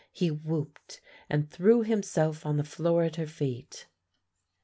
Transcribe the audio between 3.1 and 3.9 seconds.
her feet.